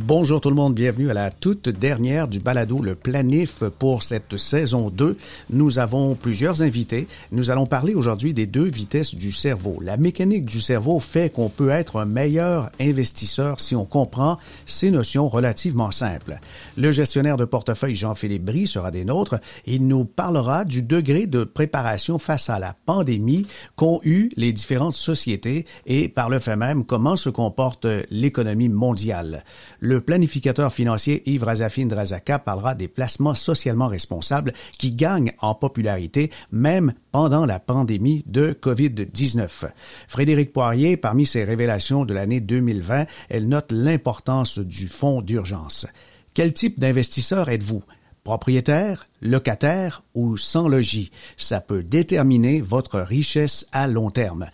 [0.00, 4.36] Bonjour tout le monde, bienvenue à la toute dernière du balado Le Planif pour cette
[4.36, 5.18] saison 2.
[5.50, 7.08] Nous avons plusieurs invités.
[7.32, 9.78] Nous allons parler aujourd'hui des deux vitesses du cerveau.
[9.82, 14.92] La mécanique du cerveau fait qu'on peut être un meilleur investisseur si on comprend ces
[14.92, 16.38] notions relativement simples.
[16.76, 19.40] Le gestionnaire de portefeuille Jean-Philippe Brie sera des nôtres.
[19.66, 24.94] Il nous parlera du degré de préparation face à la pandémie qu'ont eu les différentes
[24.94, 29.42] sociétés et par le fait même comment se comporte l'économie mondiale.
[29.88, 36.30] Le planificateur financier Yves Razafine Drazaka parlera des placements socialement responsables qui gagnent en popularité
[36.52, 39.70] même pendant la pandémie de COVID-19.
[40.06, 45.86] Frédéric Poirier, parmi ses révélations de l'année 2020, elle note l'importance du fonds d'urgence.
[46.34, 47.82] Quel type d'investisseur êtes-vous?
[48.28, 51.10] Propriétaire, locataire ou sans logis.
[51.38, 54.48] Ça peut déterminer votre richesse à long terme.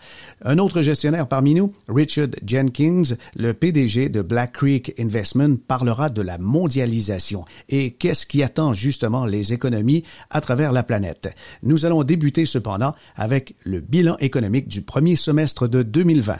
[0.45, 6.21] Un autre gestionnaire parmi nous, Richard Jenkins, le PDG de Black Creek Investment, parlera de
[6.21, 11.35] la mondialisation et qu'est-ce qui attend justement les économies à travers la planète.
[11.61, 16.37] Nous allons débuter cependant avec le bilan économique du premier semestre de 2020.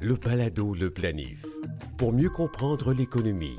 [0.00, 1.46] Le balado Le Planif.
[1.96, 3.54] Pour mieux comprendre l'économie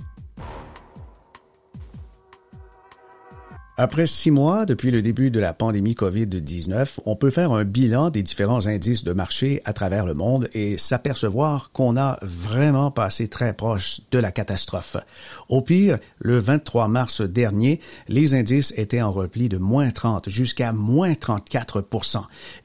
[3.84, 8.12] Après six mois depuis le début de la pandémie COVID-19, on peut faire un bilan
[8.12, 13.28] des différents indices de marché à travers le monde et s'apercevoir qu'on a vraiment passé
[13.28, 14.98] très proche de la catastrophe.
[15.50, 20.74] Au pire, le 23 mars dernier, les indices étaient en repli de moins 30 jusqu'à
[20.74, 21.84] moins 34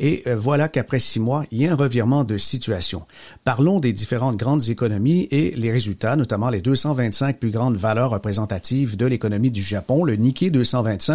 [0.01, 3.07] Et euh, voilà qu'après six mois, il y a un revirement de situation.
[3.43, 8.99] Parlons des différentes grandes économies et les résultats, notamment les 225 plus grandes valeurs représentatives
[8.99, 11.06] de l'économie du Japon, le Nikkei 225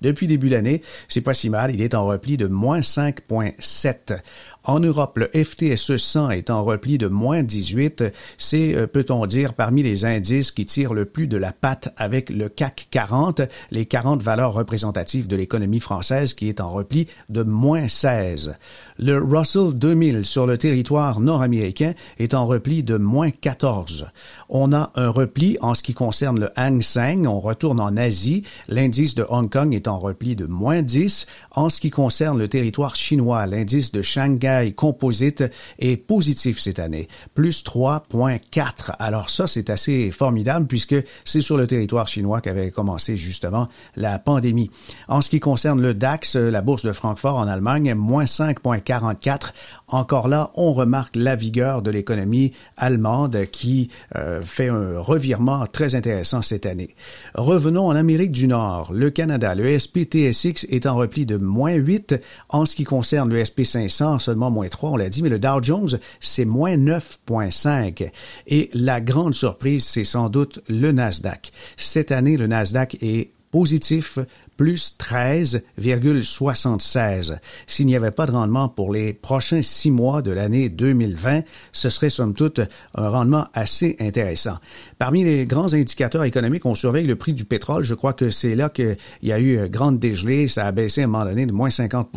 [0.00, 0.82] depuis début d'année.
[1.08, 1.74] C'est pas si mal.
[1.74, 4.20] Il est en repli de moins 5,7.
[4.66, 8.02] En Europe, le FTSE 100 est en repli de moins 18.
[8.36, 12.30] C'est, euh, peut-on dire, parmi les indices qui tirent le plus de la patte avec
[12.30, 17.44] le CAC 40, les 40 valeurs représentatives de l'économie française qui est en repli de
[17.44, 18.56] moins 16.
[18.98, 24.08] Le Russell 2000 sur le territoire nord-américain est en repli de moins 14.
[24.48, 27.28] On a un repli en ce qui concerne le Hang Seng.
[27.28, 28.42] On retourne en Asie.
[28.66, 31.28] L'indice de Hong Kong est en repli de moins 10.
[31.52, 35.44] En ce qui concerne le territoire chinois, l'indice de Shanghai composite
[35.78, 38.92] est positif cette année, plus 3,4.
[38.98, 44.18] Alors ça, c'est assez formidable puisque c'est sur le territoire chinois qu'avait commencé justement la
[44.18, 44.70] pandémie.
[45.08, 49.52] En ce qui concerne le DAX, la bourse de Francfort en Allemagne, moins 5,44.
[49.88, 55.94] Encore là, on remarque la vigueur de l'économie allemande qui euh, fait un revirement très
[55.94, 56.94] intéressant cette année.
[57.34, 58.92] Revenons en Amérique du Nord.
[58.92, 62.16] Le Canada, le SPTSX est en repli de moins 8.
[62.48, 65.62] En ce qui concerne le SP500, seulement moins 3, on l'a dit, mais le Dow
[65.62, 68.10] Jones, c'est moins 9,5.
[68.46, 71.52] Et la grande surprise, c'est sans doute le Nasdaq.
[71.76, 74.18] Cette année, le Nasdaq est positif
[74.56, 77.38] plus 13,76.
[77.66, 81.42] S'il n'y avait pas de rendement pour les prochains six mois de l'année 2020,
[81.72, 82.60] ce serait somme toute
[82.94, 84.58] un rendement assez intéressant.
[84.98, 87.84] Parmi les grands indicateurs économiques, on surveille le prix du pétrole.
[87.84, 90.48] Je crois que c'est là qu'il y a eu grande dégelée.
[90.48, 92.08] Ça a baissé à un moment donné de moins 50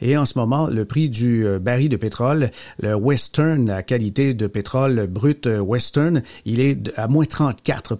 [0.00, 4.32] Et en ce moment, le prix du euh, baril de pétrole, le Western, la qualité
[4.32, 7.98] de pétrole brut euh, Western, il est à moins 34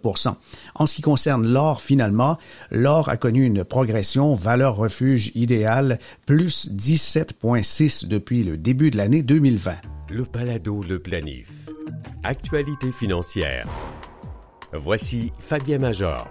[0.74, 2.38] En ce qui concerne l'or, finalement,
[2.70, 9.22] l'or a connu une progression, valeur refuge idéale, plus 17,6 depuis le début de l'année
[9.22, 9.74] 2020.
[10.10, 11.48] Le Palado Le Planif.
[12.22, 13.66] Actualité financière.
[14.76, 16.28] Voici Fabien Major.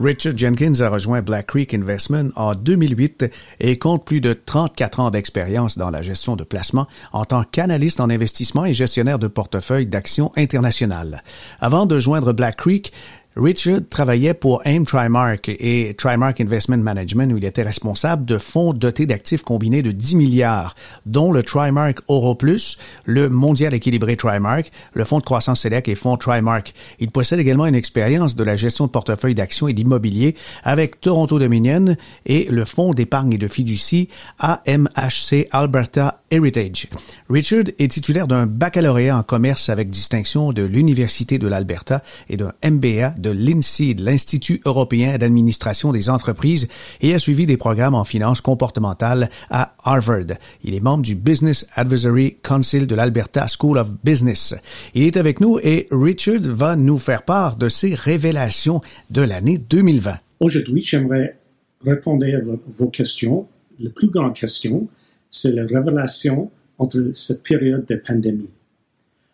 [0.00, 3.26] Richard Jenkins a rejoint Black Creek Investment en 2008
[3.60, 8.00] et compte plus de 34 ans d'expérience dans la gestion de placement en tant qu'analyste
[8.00, 11.22] en investissement et gestionnaire de portefeuille d'actions internationales.
[11.60, 12.92] Avant de joindre Black Creek,
[13.36, 18.72] Richard travaillait pour AIM Trimark et Trimark Investment Management où il était responsable de fonds
[18.72, 24.70] dotés d'actifs combinés de 10 milliards, dont le Trimark Euro Plus, le mondial équilibré Trimark,
[24.92, 26.74] le fonds de croissance Select et fonds Trimark.
[27.00, 31.40] Il possède également une expérience de la gestion de portefeuille d'actions et d'immobilier avec Toronto
[31.40, 34.08] Dominion et le fonds d'épargne et de fiducie
[34.38, 36.88] AMHC Alberta Heritage.
[37.30, 42.52] Richard est titulaire d'un baccalauréat en commerce avec distinction de l'Université de l'Alberta et d'un
[42.64, 46.66] MBA de l'INSEAD, l'Institut européen d'administration des entreprises,
[47.00, 50.36] et a suivi des programmes en finance comportementale à Harvard.
[50.64, 54.54] Il est membre du Business Advisory Council de l'Alberta School of Business.
[54.94, 59.58] Il est avec nous et Richard va nous faire part de ses révélations de l'année
[59.58, 60.18] 2020.
[60.40, 61.38] Aujourd'hui, j'aimerais
[61.84, 63.46] répondre à vos questions,
[63.78, 64.88] la plus grande question,
[65.34, 66.48] c'est la révélation
[66.78, 68.50] entre cette période de pandémie.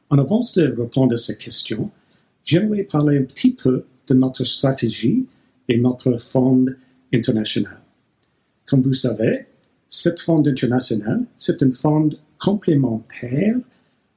[0.09, 1.91] En avance de répondre à cette question,
[2.43, 5.27] j'aimerais parler un petit peu de notre stratégie
[5.69, 6.65] et notre fonds
[7.13, 7.81] international.
[8.65, 9.47] Comme vous savez,
[9.89, 12.09] cette fonds international, c'est un fonds
[12.39, 13.57] complémentaire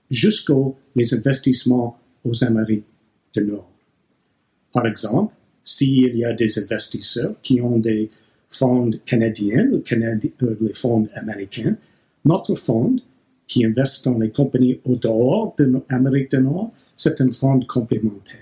[0.10, 2.86] jusqu'aux investissements aux Amériques
[3.34, 3.70] du Nord.
[4.72, 8.10] Par exemple, s'il y a des investisseurs qui ont des
[8.56, 11.76] fonds canadiens ou euh, les fonds américains,
[12.26, 12.96] notre fonds
[13.48, 18.40] qui investit dans les compagnies au dehors de l'Amérique du Nord, c'est un fonds complémentaire.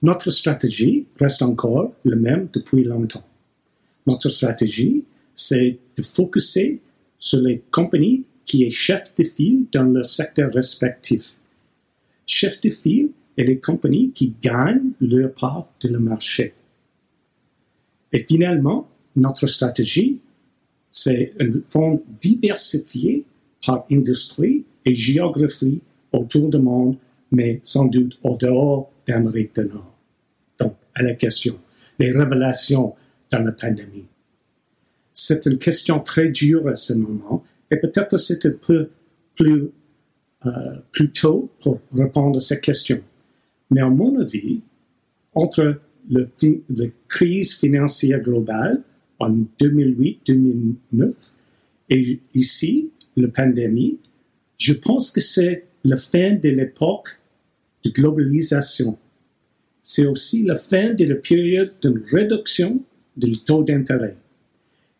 [0.00, 3.24] notre stratégie reste encore la même depuis longtemps.
[4.06, 5.04] Notre stratégie,
[5.34, 6.80] c'est de focuser
[7.18, 11.36] sur les compagnies qui est chef de file dans leur secteur respectif.
[12.24, 16.54] Chef de file est les compagnies qui gagnent leur part de le marché.
[18.12, 20.20] Et finalement, notre stratégie,
[20.90, 23.24] c'est un fonds diversifié
[23.64, 25.80] par industrie et géographie
[26.12, 26.96] autour du monde,
[27.30, 29.94] mais sans doute au dehors d'Amérique du Nord.
[30.58, 31.58] Donc, à la question,
[31.98, 32.94] les révélations
[33.30, 34.06] dans la pandémie.
[35.12, 38.90] C'est une question très dure à ce moment, et peut-être c'est un peu
[39.34, 39.70] plus,
[40.46, 40.50] euh,
[40.92, 43.00] plus tôt pour répondre à cette question.
[43.70, 44.60] Mais à mon avis,
[45.34, 46.22] entre la
[47.08, 48.82] crise financière globale
[49.18, 51.30] en 2008-2009
[51.90, 53.98] et ici, la pandémie,
[54.58, 57.18] je pense que c'est la fin de l'époque
[57.84, 58.98] de globalisation.
[59.82, 62.82] C'est aussi la fin de la période de réduction
[63.16, 64.16] du taux d'intérêt.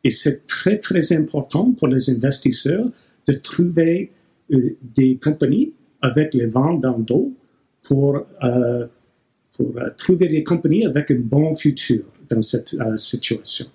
[0.05, 2.89] Et c'est très, très important pour les investisseurs
[3.27, 4.11] de trouver
[4.53, 7.33] euh, des compagnies avec les ventes dans dos
[7.83, 8.87] pour, euh,
[9.59, 13.67] pour euh, trouver des compagnies avec un bon futur dans cette situation.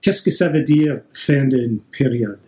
[0.00, 2.38] Qu'est-ce que ça veut dire fin d'une période?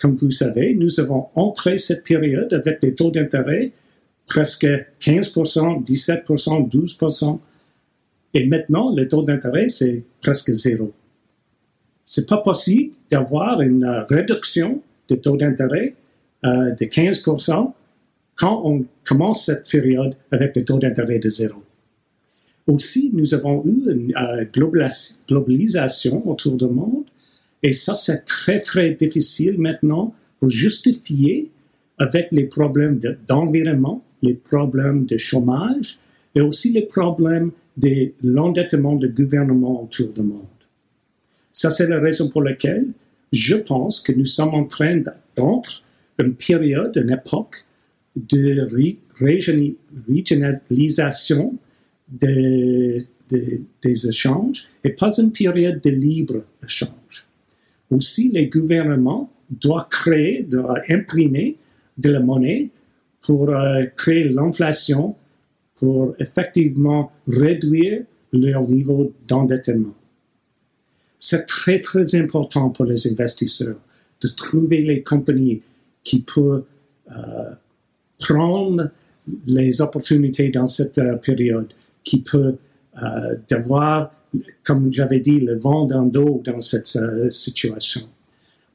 [0.00, 3.70] Comme vous savez, nous avons entré cette période avec des taux d'intérêt
[4.26, 4.66] presque
[5.00, 7.38] 15%, 17%, 12%.
[8.34, 10.92] Et maintenant, le taux d'intérêt, c'est presque zéro.
[12.02, 15.94] C'est pas possible d'avoir une euh, réduction de taux d'intérêt
[16.44, 17.72] euh, de 15%
[18.42, 21.62] quand on commence cette période avec des taux d'intérêt de zéro.
[22.66, 24.44] Aussi, nous avons eu une euh,
[25.28, 27.04] globalisation autour du monde
[27.62, 31.52] et ça, c'est très, très difficile maintenant pour justifier
[31.98, 36.00] avec les problèmes d'environnement, les problèmes de chômage
[36.34, 40.40] et aussi les problèmes de l'endettement du gouvernement autour du monde.
[41.52, 42.88] Ça, c'est la raison pour laquelle
[43.32, 45.00] je pense que nous sommes en train
[45.36, 45.84] d'entrer
[46.18, 47.64] une période, une époque
[48.16, 48.68] de
[49.18, 51.58] régionalisation
[52.08, 53.02] des,
[53.84, 57.26] échanges et pas une période de libre-échange.
[57.90, 61.56] Aussi, les gouvernements doivent créer, doivent imprimer
[61.98, 62.70] de la monnaie
[63.20, 65.16] pour euh, créer l'inflation,
[65.76, 69.94] pour effectivement réduire leur niveau d'endettement.
[71.18, 73.78] C'est très, très important pour les investisseurs
[74.20, 75.62] de trouver les compagnies
[76.02, 76.64] qui peuvent
[77.10, 77.50] euh,
[78.26, 78.90] prendre
[79.46, 81.68] les opportunités dans cette euh, période,
[82.04, 82.56] qui peuvent
[83.02, 84.12] euh, avoir,
[84.64, 88.02] comme j'avais dit, le vent dans dos dans cette euh, situation.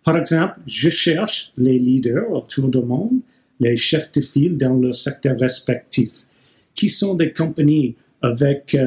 [0.04, 3.20] Par exemple, je cherche les leaders autour du monde,
[3.60, 6.26] les chefs de file dans leur secteur respectif,
[6.74, 8.78] qui sont des compagnies avec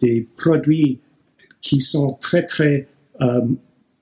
[0.00, 0.98] des produits
[1.62, 2.88] qui sont très, très
[3.22, 3.40] euh,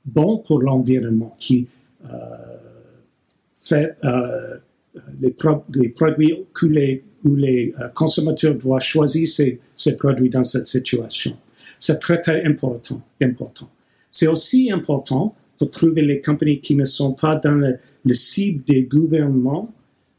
[0.05, 1.69] bons pour l'environnement, qui
[2.05, 2.17] euh,
[4.97, 5.30] euh, les,
[5.88, 11.37] produits que les, où les consommateurs doivent choisir ces, produits dans cette situation.
[11.78, 13.00] C'est très, très important.
[13.23, 13.68] important.
[14.11, 17.78] C'est aussi important pour trouver les compagnies qui ne sont pas dans le,
[18.14, 19.73] cible des gouvernements,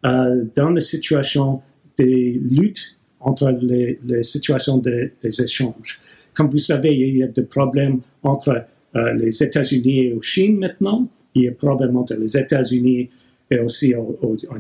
[0.03, 1.61] dans la situation
[1.97, 5.99] des luttes entre les, les situations des échanges.
[6.33, 10.57] Comme vous savez, il y a des problèmes entre euh, les États-Unis et la Chine
[10.57, 11.07] maintenant.
[11.35, 13.09] Il y a des problèmes entre les États-Unis
[13.51, 14.07] et aussi en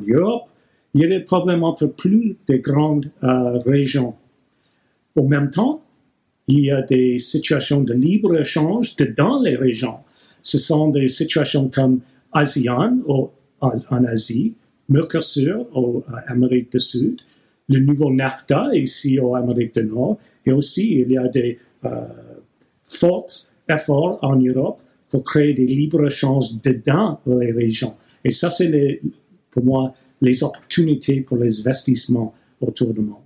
[0.07, 0.43] Europe.
[0.93, 4.13] Il y a des problèmes entre plus de grandes euh, régions.
[5.15, 5.81] Au même temps,
[6.47, 9.99] il y a des situations de libre-échange dans les régions.
[10.41, 12.01] Ce sont des situations comme
[12.33, 12.97] ASEAN
[13.61, 14.55] en Asie,
[14.89, 17.21] Mercosur en Amérique du Sud,
[17.69, 21.89] le nouveau NAFTA ici en Amérique du Nord, et aussi il y a des euh,
[22.83, 27.95] forts efforts en Europe pour créer des libres-échanges dedans les régions.
[28.23, 29.01] Et ça, c'est
[29.49, 33.17] pour moi les opportunités pour les investissements autour du monde.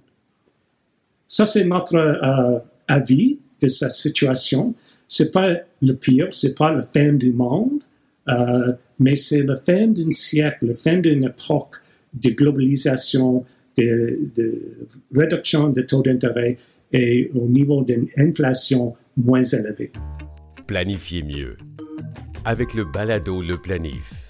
[1.28, 4.74] Ça, c'est notre euh, avis de cette situation.
[5.08, 7.82] C'est pas le pire, c'est pas la fin du monde,
[8.30, 11.76] euh, mais c'est la fin d'un siècle, la fin d'une époque
[12.14, 13.44] de globalisation,
[13.78, 14.62] de, de
[15.14, 16.58] réduction des taux d'intérêt
[16.94, 19.92] et au niveau d'une inflation moins élevée.
[20.66, 21.58] Planifiez mieux
[22.46, 24.25] avec le balado Le Planif.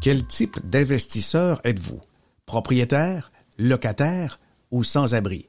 [0.00, 2.00] Quel type d'investisseur êtes-vous?
[2.46, 4.38] Propriétaire, locataire
[4.70, 5.48] ou sans-abri?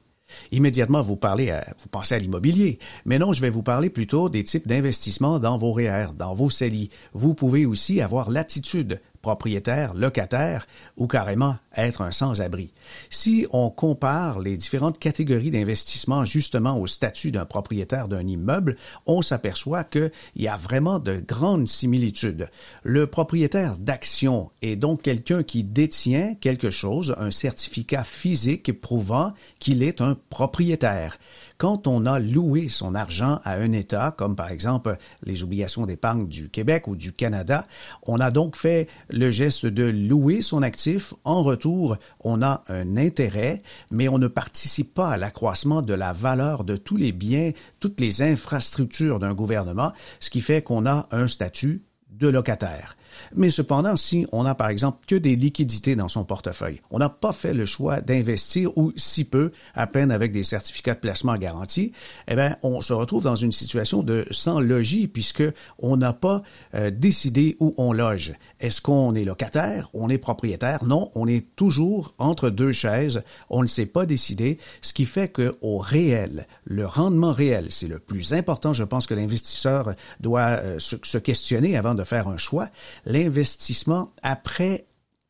[0.50, 2.80] Immédiatement, vous parlez à, vous pensez à l'immobilier.
[3.04, 6.50] Mais non, je vais vous parler plutôt des types d'investissements dans vos REER, dans vos
[6.50, 6.90] CELI.
[7.12, 12.72] Vous pouvez aussi avoir l'attitude propriétaire, locataire ou carrément être un sans-abri.
[13.10, 19.22] Si on compare les différentes catégories d'investissement justement au statut d'un propriétaire d'un immeuble, on
[19.22, 22.48] s'aperçoit qu'il y a vraiment de grandes similitudes.
[22.82, 29.82] Le propriétaire d'action est donc quelqu'un qui détient quelque chose, un certificat physique prouvant qu'il
[29.82, 31.18] est un propriétaire
[31.60, 36.26] quand on a loué son argent à un État, comme par exemple les obligations d'épargne
[36.26, 37.66] du Québec ou du Canada,
[38.04, 41.12] on a donc fait le geste de louer son actif.
[41.22, 46.14] En retour, on a un intérêt, mais on ne participe pas à l'accroissement de la
[46.14, 51.08] valeur de tous les biens, toutes les infrastructures d'un gouvernement, ce qui fait qu'on a
[51.10, 52.96] un statut de locataire.
[53.34, 57.08] Mais cependant, si on n'a par exemple que des liquidités dans son portefeuille, on n'a
[57.08, 61.34] pas fait le choix d'investir ou si peu, à peine avec des certificats de placement
[61.36, 61.92] garantis,
[62.28, 65.44] eh bien, on se retrouve dans une situation de sans logis puisque
[65.78, 66.42] on n'a pas
[66.74, 68.34] euh, décidé où on loge.
[68.60, 69.88] Est-ce qu'on est locataire?
[69.94, 70.84] On est propriétaire?
[70.84, 73.22] Non, on est toujours entre deux chaises.
[73.48, 77.88] On ne s'est pas décidé, ce qui fait que au réel, le rendement réel, c'est
[77.88, 78.72] le plus important.
[78.72, 82.68] Je pense que l'investisseur doit euh, se questionner avant de faire un choix
[83.04, 84.86] l'investissement après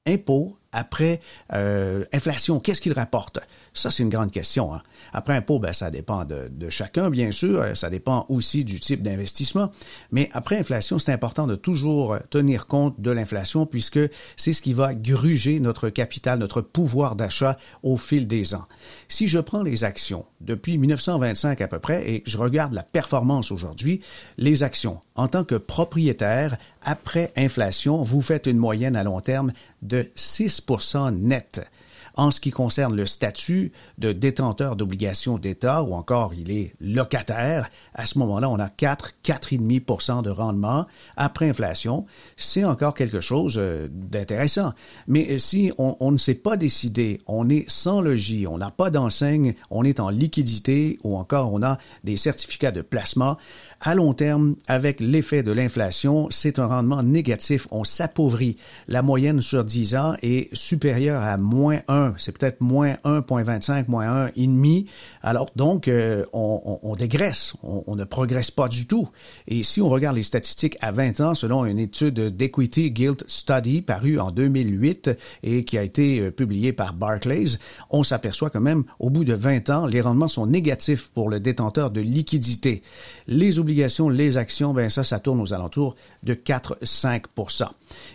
[0.06, 1.20] impôt, après
[1.52, 3.38] euh, inflation, qu'est-ce qu'il rapporte?
[3.72, 4.74] Ça, c'est une grande question.
[4.74, 4.82] Hein.
[5.12, 7.60] Après impôt, ben, ça dépend de, chacun, bien sûr.
[7.60, 9.70] Euh, ça dépend aussi du type d'investissement.
[10.10, 14.00] Mais après inflation, c'est important de toujours tenir compte de l'inflation puisque
[14.36, 18.66] c'est ce qui va gruger notre capital, notre pouvoir d'achat au fil des ans.
[19.08, 23.50] Si je prends les actions depuis 1925 à peu près et je regarde la performance
[23.50, 24.00] aujourd'hui,
[24.38, 29.52] les actions en tant que propriétaire, après inflation, vous faites une moyenne à long terme
[29.82, 31.66] de 6% net.
[32.20, 37.70] En ce qui concerne le statut de détenteur d'obligations d'État ou encore il est locataire,
[37.94, 40.86] à ce moment-là, on a 4, 4,5% de rendement
[41.16, 42.04] après inflation.
[42.36, 44.74] C'est encore quelque chose euh, d'intéressant.
[45.06, 49.54] Mais si on, ne s'est pas décidé, on est sans logis, on n'a pas d'enseigne,
[49.70, 53.38] on est en liquidité ou encore on a des certificats de placement,
[53.82, 57.66] à long terme, avec l'effet de l'inflation, c'est un rendement négatif.
[57.70, 58.56] On s'appauvrit.
[58.88, 62.09] La moyenne sur 10 ans est supérieure à moins 1.
[62.18, 64.86] C'est peut-être moins 1,25, moins 1,5.
[65.22, 67.54] Alors donc, euh, on, on, dégraisse.
[67.62, 69.08] On, on, ne progresse pas du tout.
[69.48, 73.82] Et si on regarde les statistiques à 20 ans, selon une étude d'Equity Guild Study
[73.82, 75.10] parue en 2008
[75.42, 77.58] et qui a été euh, publiée par Barclays,
[77.90, 81.40] on s'aperçoit quand même, au bout de 20 ans, les rendements sont négatifs pour le
[81.40, 82.82] détenteur de liquidité.
[83.26, 83.52] Les
[84.08, 87.68] les actions, ben ça, ça tourne aux alentours de 4-5%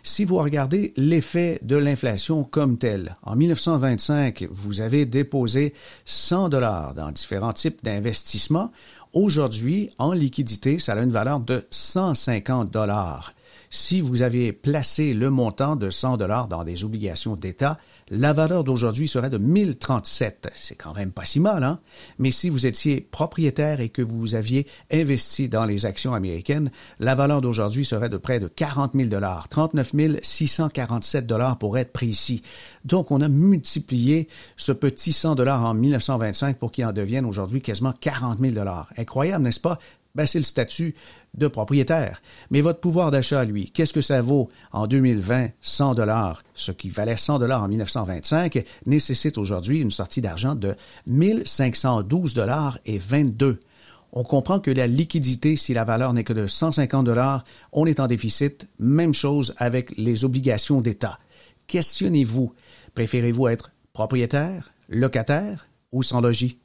[0.03, 3.35] Si vous regardez l'effet de l'inflation comme tel, en
[3.75, 5.73] 1925, vous avez déposé
[6.05, 8.71] 100 dollars dans différents types d'investissements.
[9.13, 13.34] Aujourd'hui, en liquidité, ça a une valeur de 150 dollars.
[13.77, 17.77] Si vous aviez placé le montant de 100 dollars dans des obligations d'État,
[18.09, 20.49] la valeur d'aujourd'hui serait de 1037.
[20.53, 21.81] C'est quand même pas si mal, hein?
[22.17, 27.15] Mais si vous étiez propriétaire et que vous aviez investi dans les actions américaines, la
[27.15, 29.91] valeur d'aujourd'hui serait de près de 40 000 dollars, 39
[30.21, 32.43] 647 dollars pour être précis.
[32.85, 37.61] Donc, on a multiplié ce petit 100 dollars en 1925 pour qu'il en devienne aujourd'hui
[37.61, 38.87] quasiment 40 000 dollars.
[38.97, 39.79] Incroyable, n'est-ce pas?
[40.15, 40.95] Ben, c'est le statut
[41.35, 42.21] de propriétaire.
[42.49, 45.49] Mais votre pouvoir d'achat, lui, qu'est-ce que ça vaut en 2020?
[45.61, 46.43] 100 dollars?
[46.53, 50.75] Ce qui valait 100 dollars en 1925 nécessite aujourd'hui une sortie d'argent de
[51.07, 53.59] 1512 dollars et 22.
[54.13, 57.43] On comprend que la liquidité, si la valeur n'est que de 150 dollars,
[57.73, 58.67] on est en déficit.
[58.79, 61.19] Même chose avec les obligations d'État.
[61.67, 62.53] Questionnez-vous.
[62.93, 66.59] Préférez-vous être propriétaire, locataire ou sans logis?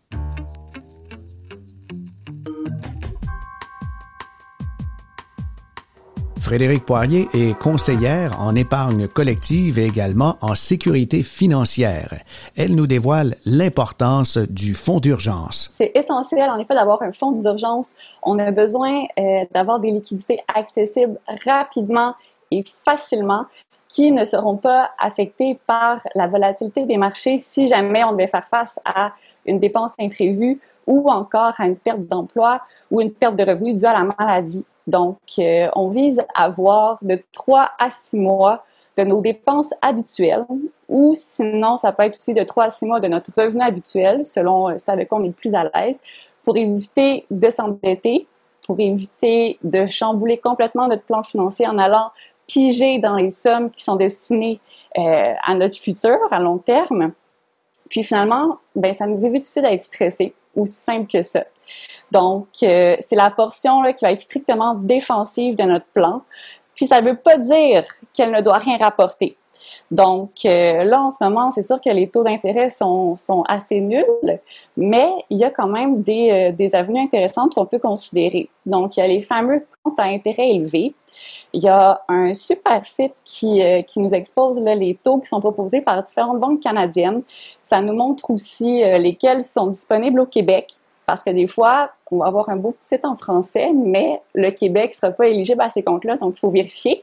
[6.51, 12.13] Frédéric Poirier est conseillère en épargne collective et également en sécurité financière.
[12.57, 15.69] Elle nous dévoile l'importance du fonds d'urgence.
[15.71, 17.93] C'est essentiel, en effet, d'avoir un fonds d'urgence.
[18.25, 22.17] On a besoin euh, d'avoir des liquidités accessibles rapidement
[22.51, 23.45] et facilement.
[23.89, 28.47] qui ne seront pas affectés par la volatilité des marchés si jamais on devait faire
[28.47, 29.13] face à
[29.47, 33.87] une dépense imprévue ou encore à une perte d'emploi ou une perte de revenus due
[33.87, 34.65] à la maladie.
[34.91, 38.65] Donc, euh, on vise à avoir de 3 à 6 mois
[38.97, 40.45] de nos dépenses habituelles
[40.89, 44.25] ou sinon, ça peut être aussi de 3 à 6 mois de notre revenu habituel
[44.25, 46.01] selon ça avec quoi on est le plus à l'aise
[46.45, 48.27] pour éviter de s'endetter,
[48.67, 52.11] pour éviter de chambouler complètement notre plan financier en allant
[52.49, 54.59] piger dans les sommes qui sont destinées
[54.99, 57.13] euh, à notre futur à long terme.
[57.89, 61.45] Puis finalement, ben ça nous évite aussi d'être stressés, aussi simple que ça.
[62.13, 66.23] Donc, euh, c'est la portion là, qui va être strictement défensive de notre plan.
[66.75, 69.37] Puis ça ne veut pas dire qu'elle ne doit rien rapporter.
[69.91, 73.81] Donc euh, là, en ce moment, c'est sûr que les taux d'intérêt sont, sont, assez
[73.81, 74.39] nuls,
[74.77, 78.49] mais il y a quand même des, euh, des avenues intéressantes qu'on peut considérer.
[78.67, 80.95] Donc, il y a les fameux comptes à intérêt élevés.
[81.53, 85.27] Il y a un super site qui, euh, qui nous expose là, les taux qui
[85.27, 87.23] sont proposés par différentes banques canadiennes.
[87.65, 90.75] Ça nous montre aussi lesquels sont disponibles au Québec
[91.11, 94.51] parce que des fois, on va avoir un beau petit site en français, mais le
[94.51, 97.03] Québec ne sera pas éligible à ces comptes-là, donc il faut vérifier.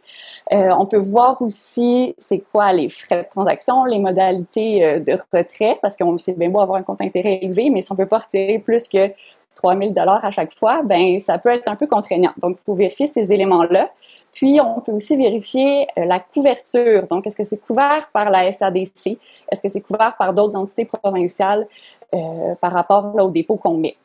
[0.54, 5.18] Euh, on peut voir aussi c'est quoi les frais de transaction, les modalités euh, de
[5.34, 7.98] retrait, parce qu'on sait bien beau avoir un compte intérêt élevé, mais si on ne
[7.98, 9.12] peut pas retirer plus que
[9.58, 12.32] 3000 dollars à chaque fois, ben ça peut être un peu contraignant.
[12.38, 13.90] Donc, il faut vérifier ces éléments-là.
[14.34, 17.08] Puis, on peut aussi vérifier euh, la couverture.
[17.08, 19.18] Donc, est-ce que c'est couvert par la SADC?
[19.52, 21.68] Est-ce que c'est couvert par d'autres entités provinciales?
[22.16, 23.98] Euh, par rapport au dépôt qu'on met?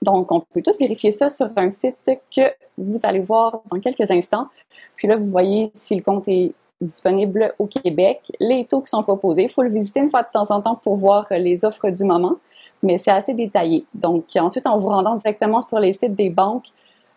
[0.00, 2.42] Donc, on peut tout vérifier ça sur un site que
[2.78, 4.46] vous allez voir dans quelques instants.
[4.94, 9.02] Puis là, vous voyez si le compte est disponible au Québec, les taux qui sont
[9.02, 9.44] proposés.
[9.44, 12.04] Il faut le visiter une fois de temps en temps pour voir les offres du
[12.04, 12.36] moment,
[12.84, 13.84] mais c'est assez détaillé.
[13.94, 16.66] Donc, ensuite, en vous rendant directement sur les sites des banques,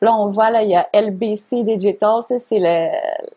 [0.02, 2.60] là, on voit, là, il y a LBC Digital, ça, c'est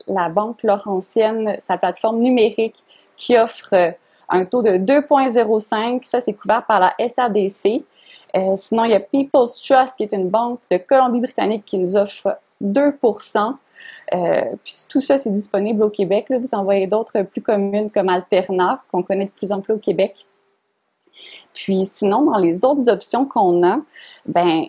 [0.07, 2.85] la banque laurentienne, sa plateforme numérique
[3.17, 3.95] qui offre
[4.29, 6.05] un taux de 2,05.
[6.05, 7.85] Ça, c'est couvert par la SADC.
[8.37, 11.97] Euh, sinon, il y a People's Trust, qui est une banque de Colombie-Britannique qui nous
[11.97, 13.55] offre 2%
[14.13, 16.29] euh, puis tout ça, c'est disponible au Québec.
[16.29, 16.39] Là.
[16.39, 19.79] Vous en voyez d'autres plus communes comme Alterna, qu'on connaît de plus en plus au
[19.79, 20.27] Québec.
[21.55, 23.79] Puis sinon, dans les autres options qu'on a,
[24.27, 24.65] ben,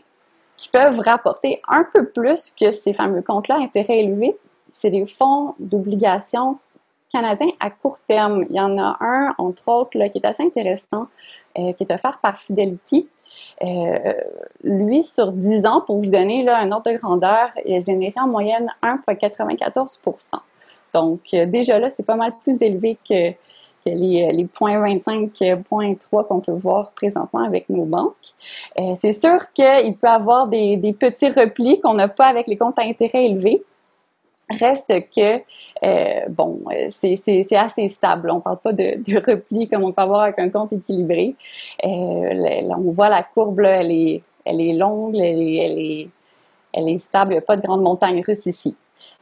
[0.57, 4.37] qui peuvent rapporter un peu plus que ces fameux comptes-là, intérêt élevé,
[4.69, 6.57] c'est des fonds d'obligation
[7.11, 8.45] canadien à court terme.
[8.49, 11.07] Il y en a un, entre autres, qui est assez intéressant,
[11.57, 13.07] euh, qui est offert par Fidelity.
[13.63, 14.13] Euh,
[14.63, 18.13] lui, sur 10 ans, pour vous donner là, un ordre de grandeur, il a généré
[18.17, 20.39] en moyenne 1,94%
[20.93, 23.31] Donc, euh, déjà là, c'est pas mal plus élevé que,
[23.85, 25.63] les, les 0,25,
[26.27, 28.15] qu'on peut voir présentement avec nos banques.
[28.99, 32.83] c'est sûr qu'il peut avoir des, petits replis qu'on n'a pas avec les comptes à
[32.83, 33.61] intérêt élevés.
[34.59, 35.41] Reste que,
[35.85, 38.31] euh, bon, c'est assez stable.
[38.31, 41.35] On ne parle pas de, repli comme on peut avoir avec un compte équilibré.
[41.85, 44.21] Euh, on voit la courbe, elle, est,
[44.73, 46.09] longue, elle est,
[46.73, 47.31] elle est stable.
[47.31, 48.75] Il n'y a pas de grande montagne russe ici.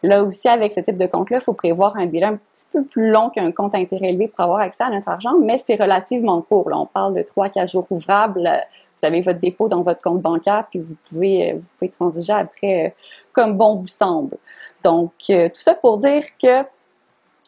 [0.04, 2.84] Là aussi, avec ce type de compte-là, il faut prévoir un délai un petit peu
[2.84, 6.42] plus long qu'un compte intérêt élevé pour avoir accès à notre argent, mais c'est relativement
[6.42, 6.70] court.
[6.70, 8.50] Là, on parle de 3-4 jours ouvrables
[9.00, 12.34] vous avez votre dépôt dans votre compte bancaire, puis vous pouvez, euh, vous pouvez transiger
[12.34, 12.90] après euh,
[13.32, 14.38] comme bon vous semble.
[14.84, 16.62] Donc, euh, tout ça pour dire que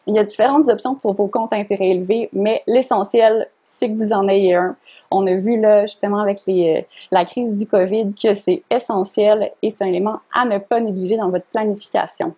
[0.07, 4.13] il y a différentes options pour vos comptes intérêts élevés, mais l'essentiel, c'est que vous
[4.13, 4.75] en ayez un.
[5.11, 9.69] On a vu là, justement, avec les, la crise du COVID, que c'est essentiel et
[9.69, 12.33] c'est un élément à ne pas négliger dans votre planification.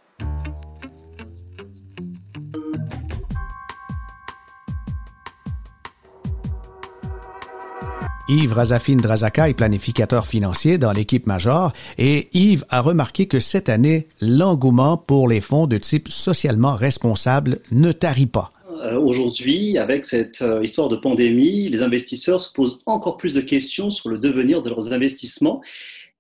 [8.30, 13.68] Yves Razafine Drazaka est planificateur financier dans l'équipe Major et Yves a remarqué que cette
[13.68, 18.54] année, l'engouement pour les fonds de type socialement responsable ne tarit pas.
[18.70, 23.42] Euh, aujourd'hui, avec cette euh, histoire de pandémie, les investisseurs se posent encore plus de
[23.42, 25.62] questions sur le devenir de leurs investissements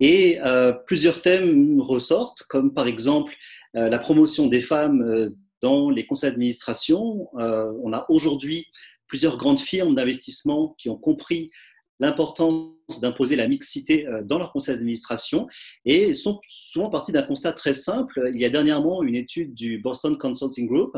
[0.01, 3.33] et euh, plusieurs thèmes ressortent, comme par exemple
[3.75, 5.31] la promotion des femmes
[5.63, 7.27] dans les conseils d'administration.
[7.33, 8.67] on a aujourd'hui
[9.07, 11.49] plusieurs grandes firmes d'investissement qui ont compris
[11.99, 15.47] l'importance d'imposer la mixité euh, dans leur conseil d'administration
[15.85, 18.29] et sont souvent partis d'un constat très simple.
[18.33, 20.95] Il y a dernièrement une étude du Boston Consulting Group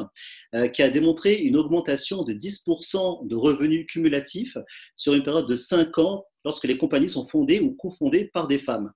[0.56, 4.58] euh, qui a démontré une augmentation de 10% de revenus cumulatifs
[4.96, 8.60] sur une période de 5 ans lorsque les compagnies sont fondées ou cofondées par des
[8.60, 8.92] femmes.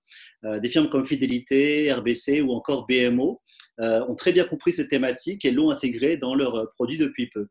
[0.45, 3.41] Euh, des firmes comme Fidelité, RBC ou encore BMO
[3.81, 7.47] ont très bien compris cette thématique et l'ont intégrée dans leurs produits depuis peu.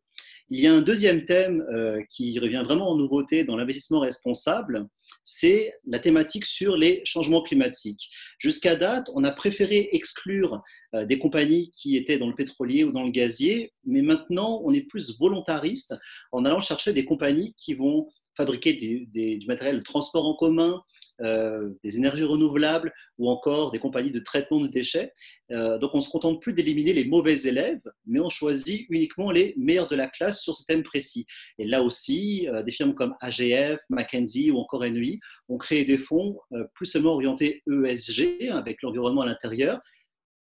[0.50, 4.86] Il y a un deuxième thème euh, qui revient vraiment en nouveauté dans l'investissement responsable,
[5.24, 8.08] c'est la thématique sur les changements climatiques.
[8.38, 10.62] Jusqu'à date, on a préféré exclure
[10.94, 14.72] euh, des compagnies qui étaient dans le pétrolier ou dans le gazier, mais maintenant, on
[14.72, 15.94] est plus volontariste
[16.32, 20.80] en allant chercher des compagnies qui vont fabriquer du matériel de transport en commun,
[21.20, 25.12] euh, des énergies renouvelables ou encore des compagnies de traitement de déchets.
[25.50, 29.32] Euh, donc on ne se contente plus d'éliminer les mauvais élèves, mais on choisit uniquement
[29.32, 31.26] les meilleurs de la classe sur ce thème précis.
[31.58, 35.98] Et là aussi, euh, des firmes comme AGF, McKenzie ou encore NUI ont créé des
[35.98, 36.38] fonds
[36.74, 39.80] plus seulement orientés ESG, avec l'environnement à l'intérieur,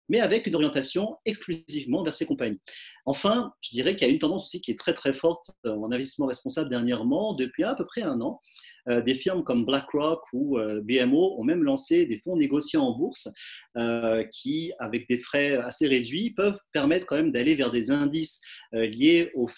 [0.08, 2.60] mais avec une orientation exclusivement vers ces compagnies.
[3.06, 5.90] Enfin, je dirais qu'il y a une tendance aussi qui est très très forte en
[5.92, 8.40] investissement responsable dernièrement, depuis à peu près un an,
[8.86, 13.28] des firmes comme BlackRock ou euh, BMO ont même lancé des fonds négociés en bourse
[13.76, 18.40] euh, qui, avec des frais assez réduits, peuvent permettre quand même d'aller vers des indices
[18.72, 19.48] liés aux,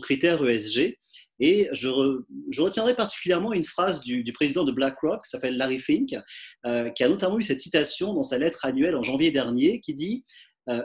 [0.00, 0.98] critères ESG.
[1.40, 1.88] Et je,
[2.60, 7.38] retiendrai particulièrement une phrase du, président de BlackRock, qui s'appelle Larry Fink, qui a notamment
[7.38, 10.24] eu cette citation dans sa lettre annuelle en janvier dernier, qui dit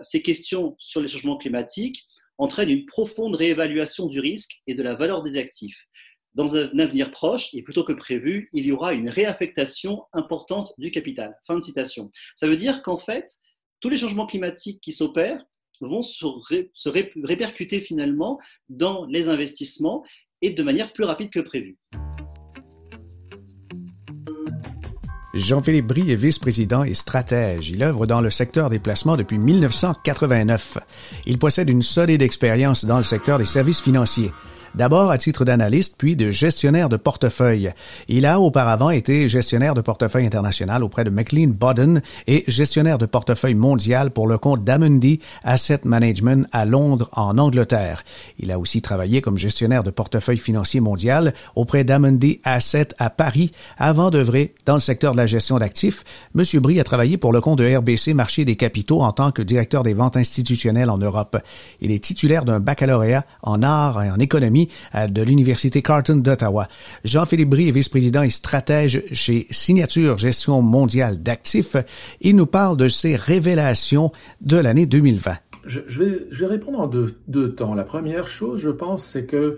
[0.02, 2.06] Ces questions sur les changements climatiques
[2.38, 5.87] entraînent une profonde réévaluation du risque et de la valeur des actifs
[6.38, 10.92] dans un avenir proche, et plutôt que prévu, il y aura une réaffectation importante du
[10.92, 11.36] capital.
[11.48, 12.12] Fin de citation.
[12.36, 13.26] Ça veut dire qu'en fait,
[13.80, 15.44] tous les changements climatiques qui s'opèrent
[15.82, 16.26] vont se,
[17.24, 20.04] répercuter finalement dans les investissements
[20.44, 21.80] et de manière plus rapide que prévu.
[25.34, 27.70] Jean-Philippe Brie est vice-président et stratège.
[27.70, 30.78] Il œuvre dans le secteur des placements depuis 1989.
[31.26, 34.32] Il possède une solide expérience dans le secteur des services financiers
[34.76, 37.72] d'abord à titre d'analyste, puis de gestionnaire de portefeuille.
[38.08, 43.06] Il a auparavant été gestionnaire de portefeuille international auprès de McLean Bodden et gestionnaire de
[43.06, 48.04] portefeuille mondial pour le compte d'Amundi Asset Management à Londres, en Angleterre.
[48.40, 53.52] Il a aussi travaillé comme gestionnaire de portefeuille financier mondial auprès d'Amundi Asset à Paris
[53.78, 56.04] avant d'œuvrer dans le secteur de la gestion d'actifs.
[56.34, 59.42] Monsieur Brie a travaillé pour le compte de RBC Marché des capitaux en tant que
[59.42, 61.38] directeur des ventes institutionnelles en Europe.
[61.82, 66.68] Il est titulaire d'un baccalauréat en art et en économie euh, de l'Université Carleton d'Ottawa.
[67.04, 71.76] Jean-Philippe Brie est vice-président et stratège chez Signature Gestion mondiale d'actifs.
[72.22, 75.38] Il nous parle de ses révélations de l'année 2020.
[75.66, 77.74] Je, vais, répondre en deux temps.
[77.74, 79.58] La première chose, je pense, c'est que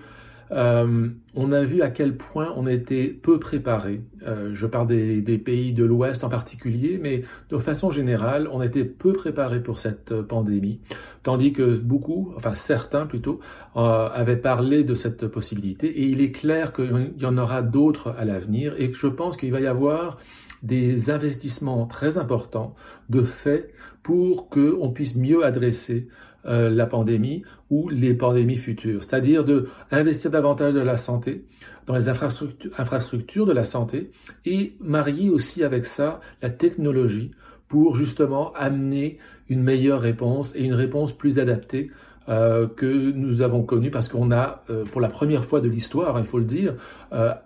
[0.52, 4.02] euh, on a vu à quel point on était peu préparé.
[4.26, 8.86] Euh, je parle des, pays de l'Ouest en particulier, mais de façon générale, on était
[8.86, 10.82] peu préparé pour cette pandémie,
[11.24, 13.40] tandis que beaucoup, enfin certains plutôt,
[13.76, 15.88] euh, avaient parlé de cette possibilité.
[15.88, 19.52] Et il est clair qu'il y en aura d'autres à l'avenir, et je pense qu'il
[19.52, 20.18] va y avoir
[20.64, 22.76] des investissements très importants
[23.10, 26.10] de fait pour qu'on puisse mieux adresser
[26.46, 31.46] euh, la pandémie ou les pandémies futures, c'est-à-dire de investir davantage dans la santé,
[31.86, 34.12] dans les infrastructures, de la santé
[34.46, 37.32] et marier aussi avec ça la technologie
[37.68, 39.18] pour justement amener
[39.50, 41.92] une meilleure réponse et une réponse plus adaptée
[42.30, 46.18] euh, que nous avons connue parce qu'on a, euh, pour la première fois de l'histoire,
[46.20, 46.76] il faut le dire,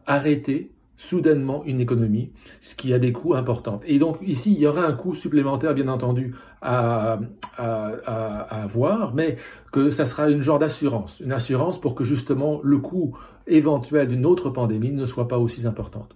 [0.05, 0.71] arrêté
[1.03, 3.81] soudainement une économie, ce qui a des coûts importants.
[3.85, 7.19] Et donc ici, il y aura un coût supplémentaire, bien entendu, à,
[7.57, 9.37] à, à, avoir, mais
[9.71, 14.25] que ça sera une genre d'assurance, une assurance pour que justement le coût éventuel d'une
[14.25, 16.15] autre pandémie ne soit pas aussi importante.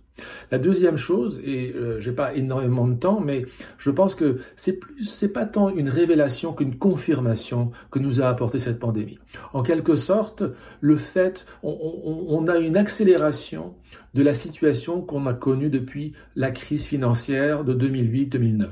[0.49, 3.45] La deuxième chose, et euh, j'ai pas énormément de temps, mais
[3.77, 8.27] je pense que c'est plus, c'est pas tant une révélation qu'une confirmation que nous a
[8.27, 9.19] apporté cette pandémie.
[9.53, 10.43] En quelque sorte,
[10.81, 13.75] le fait, on, a une accélération
[14.13, 18.67] de la situation qu'on a connue depuis la crise financière de 2008-2009.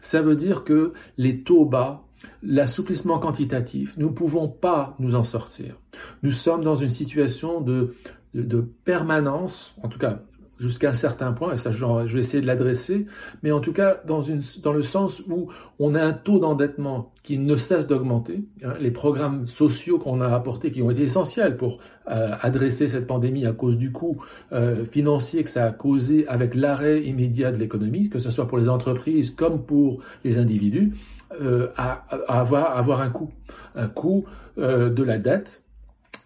[0.00, 2.04] Ça veut dire que les taux bas,
[2.42, 5.76] l'assouplissement quantitatif, nous ne pouvons pas nous en sortir.
[6.22, 7.94] Nous sommes dans une situation de,
[8.34, 10.20] de, permanence, en tout cas
[10.58, 13.06] jusqu'à un certain point, et ça je vais essayer de l'adresser,
[13.42, 17.12] mais en tout cas dans, une, dans le sens où on a un taux d'endettement
[17.22, 18.44] qui ne cesse d'augmenter.
[18.64, 23.06] Hein, les programmes sociaux qu'on a apportés, qui ont été essentiels pour euh, adresser cette
[23.06, 27.58] pandémie à cause du coût euh, financier que ça a causé avec l'arrêt immédiat de
[27.58, 30.94] l'économie, que ce soit pour les entreprises comme pour les individus,
[31.40, 33.30] euh, à, avoir, avoir un coût,
[33.74, 34.24] un coût
[34.56, 35.65] de la dette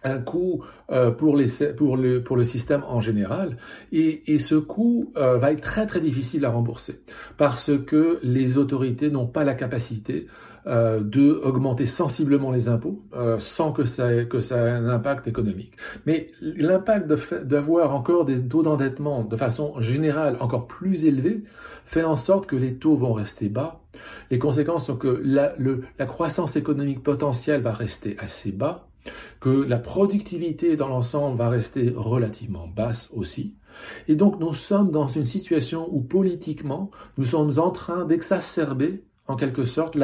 [0.03, 3.57] un coût euh, pour, les, pour, le, pour le système en général.
[3.91, 7.01] Et, et ce coût euh, va être très très difficile à rembourser
[7.37, 10.27] parce que les autorités n'ont pas la capacité
[10.67, 15.27] euh, de augmenter sensiblement les impôts euh, sans que ça, que ça ait un impact
[15.27, 15.73] économique.
[16.05, 17.07] Mais l'impact
[17.43, 21.43] d'avoir encore des taux d'endettement de façon générale encore plus élevés
[21.83, 23.81] fait en sorte que les taux vont rester bas.
[24.29, 28.90] Les conséquences sont que la, le, la croissance économique potentielle va rester assez bas
[29.39, 33.55] que la productivité dans l'ensemble va rester relativement basse aussi.
[34.07, 39.35] Et donc nous sommes dans une situation où politiquement, nous sommes en train d'exacerber en
[39.35, 39.97] quelque sorte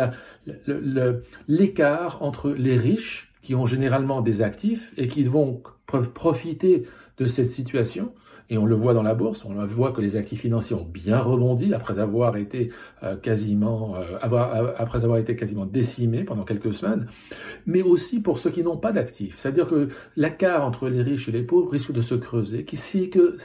[1.47, 6.83] l'écart entre les riches qui ont généralement des actifs et qui vont profiter
[7.17, 8.13] de cette situation
[8.49, 11.19] et on le voit dans la bourse, on voit que les actifs financiers ont bien
[11.19, 12.71] rebondi après avoir été
[13.03, 17.07] euh, quasiment euh, euh, après avoir été quasiment décimés pendant quelques semaines,
[17.65, 19.37] mais aussi pour ceux qui n'ont pas d'actifs.
[19.37, 23.09] C'est-à-dire que l'écart entre les riches et les pauvres risque de se creuser, qui c'est
[23.09, 23.35] que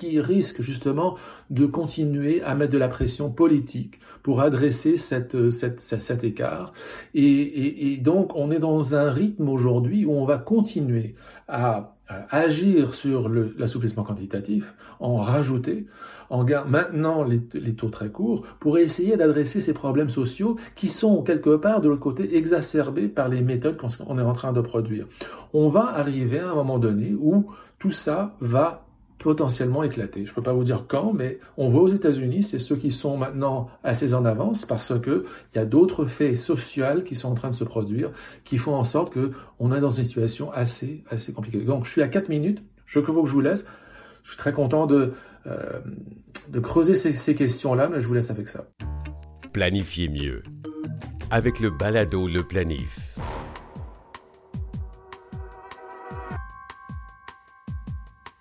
[0.00, 1.16] qui risque justement
[1.50, 6.72] de continuer à mettre de la pression politique pour adresser cette, cette, cet écart.
[7.14, 11.14] Et, donc on est dans un rythme aujourd'hui où on va continuer
[11.48, 11.96] à
[12.30, 15.86] agir sur l'assouplissement quantitatif, en rajouter,
[16.28, 21.56] en maintenant les, taux très courts, pour essayer d'adresser ces problèmes sociaux qui sont quelque
[21.56, 25.06] part de l'autre côté exacerbés par les méthodes qu'on est en train de produire.
[25.52, 27.46] On va arriver à un moment donné où
[27.78, 28.86] tout ça va
[29.20, 30.24] potentiellement éclater.
[30.24, 32.90] Je ne peux pas vous dire quand, mais on voit aux États-Unis, c'est ceux qui
[32.90, 37.30] sont maintenant assez en avance parce que il y a d'autres faits sociaux qui sont
[37.30, 38.10] en train de se produire,
[38.44, 41.60] qui font en sorte que on est dans une situation assez assez compliquée.
[41.60, 42.62] Donc, je suis à 4 minutes.
[42.86, 43.66] Je veux que je vous laisse.
[44.24, 45.12] Je suis très content de
[45.46, 45.80] euh,
[46.48, 48.66] de creuser ces, ces questions-là, mais je vous laisse avec ça.
[49.52, 50.42] Planifiez mieux
[51.30, 53.09] avec le balado Le Planif.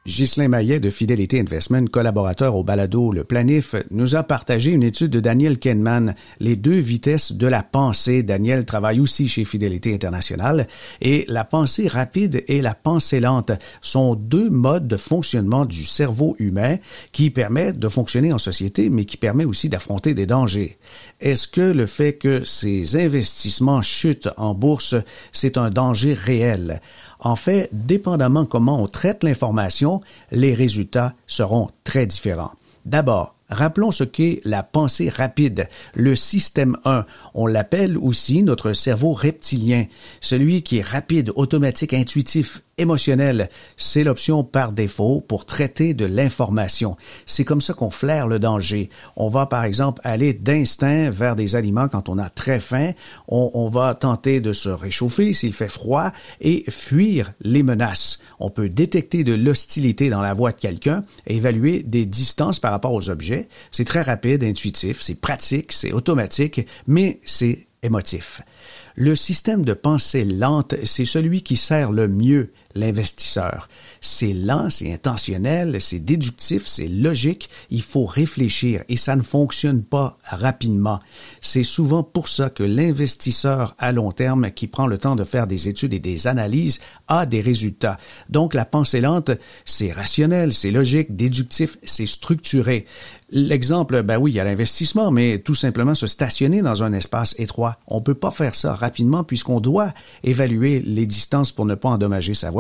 [0.10, 5.12] Ghislain Maillet de Fidelity Investment, collaborateur au balado Le Planif, nous a partagé une étude
[5.12, 8.24] de Daniel Kenman, Les deux vitesses de la pensée.
[8.24, 10.67] Daniel travaille aussi chez Fidelity International
[11.00, 16.36] et la pensée rapide et la pensée lente sont deux modes de fonctionnement du cerveau
[16.39, 16.78] humain
[17.12, 20.80] qui permettent de fonctionner en société mais qui permet aussi d'affronter des dangers.
[21.22, 24.95] Est-ce que le fait que ces investissements chutent en bourse,
[25.32, 26.82] c'est un danger réel?
[27.19, 30.01] En fait, dépendamment comment on traite l'information,
[30.32, 32.51] les résultats seront très différents.
[32.86, 37.03] D'abord, Rappelons ce qu'est la pensée rapide, le système 1.
[37.34, 39.88] On l'appelle aussi notre cerveau reptilien,
[40.21, 43.50] celui qui est rapide, automatique, intuitif, émotionnel.
[43.78, 46.98] C'est l'option par défaut pour traiter de l'information.
[47.26, 48.89] C'est comme ça qu'on flaire le danger.
[49.15, 52.92] On va par exemple aller d'instinct vers des aliments quand on a très faim.
[53.28, 56.12] On, va tenter de se réchauffer s'il fait froid
[56.42, 58.20] et fuir les menaces.
[58.39, 62.94] On peut détecter de l'hostilité dans la voix de quelqu'un évaluer des distances par rapport
[62.94, 68.42] aux objets c'est très rapide, intuitif, c'est pratique, c'est automatique, mais c'est émotif.
[68.96, 73.67] Le système de pensée lente, c'est celui qui sert le mieux l'investisseur.
[74.01, 79.84] C'est lent, c'est intentionnel, c'est déductif, c'est logique, il faut réfléchir et ça ne fonctionne
[79.84, 80.99] pas rapidement.
[81.41, 85.47] C'est souvent pour ça que l'investisseur à long terme qui prend le temps de faire
[85.47, 87.97] des études et des analyses a des résultats.
[88.29, 89.32] Donc la pensée lente,
[89.65, 92.86] c'est rationnel, c'est logique, déductif, c'est structuré.
[93.32, 97.36] L'exemple, ben oui, il y a l'investissement, mais tout simplement se stationner dans un espace
[97.38, 97.77] étroit.
[97.88, 102.34] On peut pas faire ça rapidement puisqu'on doit évaluer les distances pour ne pas endommager
[102.34, 102.59] sa voiture.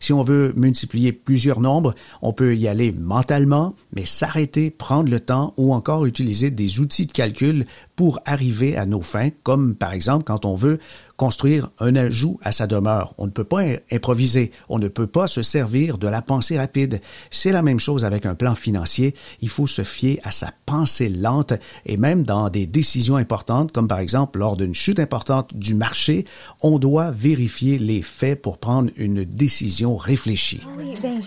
[0.00, 5.20] Si on veut multiplier plusieurs nombres, on peut y aller mentalement, mais s'arrêter, prendre le
[5.20, 9.92] temps ou encore utiliser des outils de calcul pour arriver à nos fins, comme par
[9.92, 10.78] exemple quand on veut
[11.20, 13.12] construire un ajout à sa demeure.
[13.18, 13.60] On ne peut pas
[13.92, 17.02] improviser, on ne peut pas se servir de la pensée rapide.
[17.30, 21.10] C'est la même chose avec un plan financier, il faut se fier à sa pensée
[21.10, 21.52] lente
[21.84, 26.24] et même dans des décisions importantes, comme par exemple lors d'une chute importante du marché,
[26.62, 30.62] on doit vérifier les faits pour prendre une décision réfléchie.
[30.78, 31.20] Oui, ben,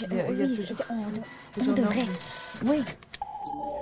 [1.61, 2.07] on devrait.
[2.65, 2.77] Oui.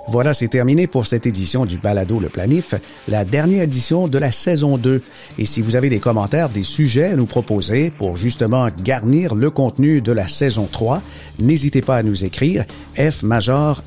[0.08, 2.74] Voilà, c'est terminé pour cette édition du Balado Le Planif,
[3.08, 5.00] la dernière édition de la saison 2.
[5.38, 9.48] Et si vous avez des commentaires, des sujets à nous proposer pour justement garnir le
[9.50, 11.00] contenu de la saison 3,
[11.38, 12.64] n'hésitez pas à nous écrire
[12.96, 13.82] fmajor.com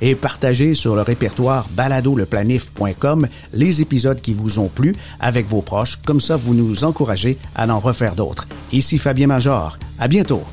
[0.00, 5.98] et partagez sur le répertoire baladoleplanif.com les épisodes qui vous ont plu avec vos proches.
[6.06, 8.46] Comme ça, vous nous encouragez à en refaire d'autres.
[8.72, 9.76] Ici Fabien Major.
[9.98, 10.44] À bientôt.